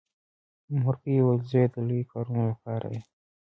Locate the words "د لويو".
1.73-2.09